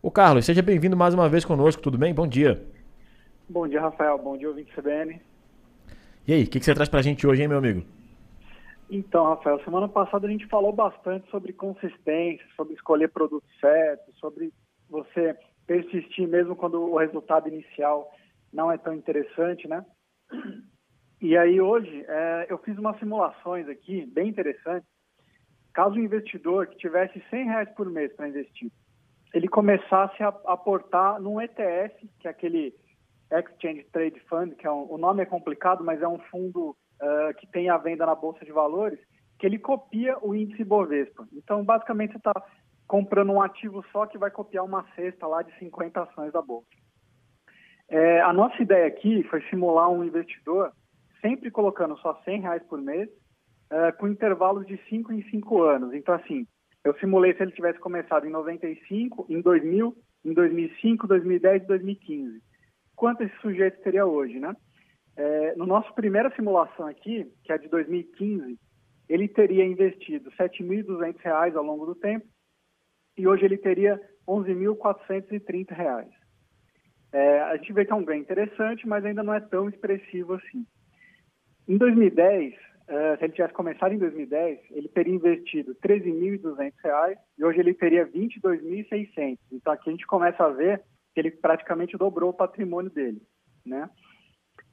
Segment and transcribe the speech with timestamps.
[0.00, 2.14] Ô Carlos, seja bem-vindo mais uma vez conosco, tudo bem?
[2.14, 2.64] Bom dia.
[3.48, 4.16] Bom dia, Rafael.
[4.16, 5.20] Bom dia, ouvinte CBN.
[6.24, 7.84] E aí, o que, que você traz pra gente hoje, hein, meu amigo?
[8.88, 14.52] Então, Rafael, semana passada a gente falou bastante sobre consistência, sobre escolher produto certo, sobre
[14.88, 18.08] você persistir mesmo quando o resultado inicial
[18.52, 19.84] não é tão interessante, né?
[21.20, 24.88] E aí hoje é, eu fiz umas simulações aqui bem interessantes.
[25.74, 28.70] Caso o investidor que tivesse 100 reais por mês para investir,
[29.32, 32.74] ele começasse a aportar num ETF, que é aquele
[33.30, 37.34] Exchange Trade Fund, que é um, o nome é complicado, mas é um fundo uh,
[37.38, 38.98] que tem a venda na bolsa de valores,
[39.38, 41.26] que ele copia o índice Bovespa.
[41.32, 42.32] Então, basicamente, você está
[42.86, 46.66] comprando um ativo só que vai copiar uma cesta lá de 50 ações da bolsa.
[47.88, 50.72] É, a nossa ideia aqui foi simular um investidor
[51.20, 53.08] sempre colocando só 100 reais por mês,
[53.72, 55.94] uh, com intervalos de 5 em 5 anos.
[55.94, 56.46] Então, assim,
[56.84, 62.42] eu simulei se ele tivesse começado em 95, em 2000, em 2005, 2010 e 2015.
[62.96, 64.54] Quanto esse sujeito teria hoje, né?
[65.16, 68.58] É, no nosso primeira simulação aqui, que é de 2015,
[69.08, 72.26] ele teria investido R$ 7.200 ao longo do tempo
[73.16, 76.06] e hoje ele teria R$ 11.430.
[77.12, 80.34] É, a gente vê que é um ganho interessante, mas ainda não é tão expressivo
[80.34, 80.64] assim.
[81.66, 82.54] Em 2010,
[82.88, 87.74] é, se ele tivesse começado em 2010, ele teria investido R$ 13.200 e hoje ele
[87.74, 89.38] teria R$ 22.600.
[89.52, 90.82] Então aqui a gente começa a ver
[91.14, 93.20] que ele praticamente dobrou o patrimônio dele,
[93.64, 93.90] né?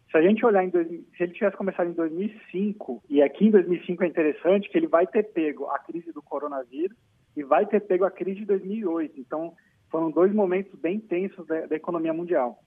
[0.09, 3.51] Se a gente olhar em dois, se ele tivesse começado em 2005 e aqui em
[3.51, 6.95] 2005 é interessante que ele vai ter pego a crise do coronavírus
[7.35, 9.19] e vai ter pego a crise de 2008.
[9.19, 9.53] Então,
[9.91, 12.59] foram dois momentos bem tensos da, da economia mundial.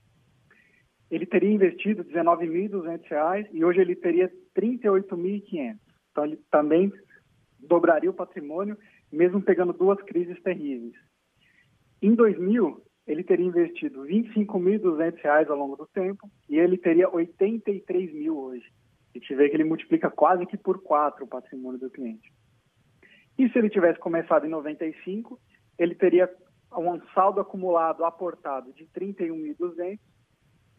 [1.10, 5.78] Ele teria investido R$ 19.200 e hoje ele teria R$ 38.500.
[6.10, 6.92] Então, ele também
[7.58, 8.76] dobraria o patrimônio,
[9.10, 10.94] mesmo pegando duas crises terríveis.
[12.02, 17.14] Em 2000, ele teria investido R$ 25.200 ao longo do tempo e ele teria R$
[17.14, 18.66] 83 mil hoje.
[19.14, 22.30] A gente vê que ele multiplica quase que por quatro o patrimônio do cliente.
[23.38, 25.40] E se ele tivesse começado em 95,
[25.78, 26.28] ele teria
[26.76, 29.98] um saldo acumulado aportado de 31.200,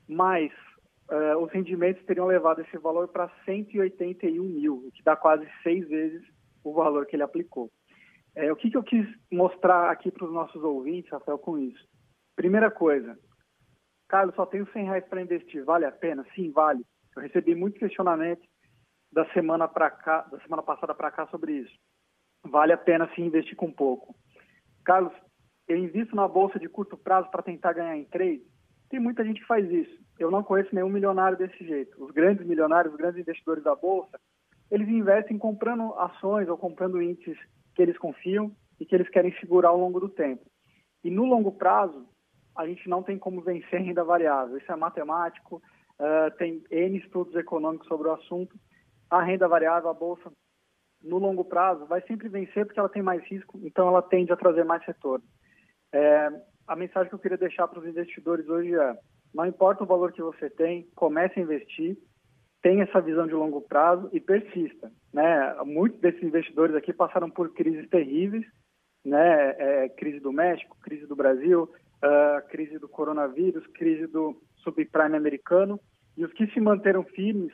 [0.09, 0.51] mais
[1.11, 5.87] uh, os rendimentos teriam levado esse valor para 181 mil, o que dá quase seis
[5.87, 6.21] vezes
[6.63, 7.71] o valor que ele aplicou.
[8.35, 11.87] É, o que, que eu quis mostrar aqui para os nossos ouvintes, Rafael, com isso?
[12.35, 13.17] Primeira coisa,
[14.07, 16.25] Carlos, só tenho 100 reais para investir, vale a pena?
[16.35, 16.83] Sim, vale.
[17.15, 18.47] Eu recebi muitos questionamentos
[19.11, 21.73] da semana cá, da semana passada para cá sobre isso
[22.43, 24.15] vale a pena sim investir com pouco.
[24.83, 25.13] Carlos,
[25.67, 28.41] eu invisto na bolsa de curto prazo para tentar ganhar em trade?
[28.89, 29.99] Tem muita gente que faz isso.
[30.17, 32.03] Eu não conheço nenhum milionário desse jeito.
[32.03, 34.19] Os grandes milionários, os grandes investidores da bolsa,
[34.71, 37.37] eles investem comprando ações ou comprando índices
[37.75, 40.45] que eles confiam e que eles querem segurar ao longo do tempo.
[41.03, 42.05] E no longo prazo,
[42.55, 44.57] a gente não tem como vencer renda variável.
[44.57, 45.61] Isso é matemático,
[45.99, 48.55] uh, tem N estudos econômicos sobre o assunto.
[49.09, 50.31] A renda variável, a bolsa,
[51.01, 54.37] no longo prazo, vai sempre vencer porque ela tem mais risco, então ela tende a
[54.37, 55.23] trazer mais retorno.
[55.91, 56.29] É,
[56.69, 58.95] a mensagem que eu queria deixar para os investidores hoje é:
[59.33, 61.97] não importa o valor que você tem, comece a investir,
[62.61, 64.91] tenha essa visão de longo prazo e persista.
[65.11, 65.55] Né?
[65.65, 68.45] Muitos desses investidores aqui passaram por crises terríveis,
[69.03, 69.55] né?
[69.57, 75.79] É, crise do México, crise do Brasil, uh, crise do coronavírus, crise do subprime americano,
[76.15, 77.51] e os que se manteram firmes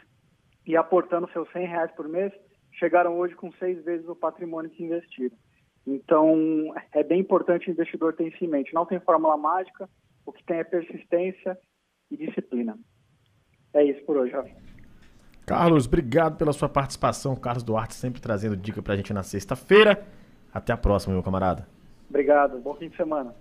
[0.66, 2.34] e aportando seus 100 reais por mês
[2.74, 5.38] chegaram hoje com seis vezes o patrimônio que investiram.
[5.85, 8.73] Então, é bem importante o investidor ter isso em mente.
[8.73, 9.88] Não tem fórmula mágica,
[10.25, 11.57] o que tem é persistência
[12.09, 12.78] e disciplina.
[13.73, 14.50] É isso por hoje, Rafa.
[15.45, 17.35] Carlos, obrigado pela sua participação.
[17.35, 20.03] Carlos Duarte sempre trazendo dica pra gente na sexta-feira.
[20.51, 21.68] Até a próxima, meu camarada.
[22.09, 22.57] Obrigado.
[22.59, 23.35] Bom fim de semana.